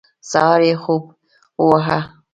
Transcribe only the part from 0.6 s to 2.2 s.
یې خوب وواهه.